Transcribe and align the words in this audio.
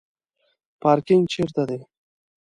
پارکینګ 0.81 1.23
چیرته 1.31 1.63
دی؟ 1.69 1.79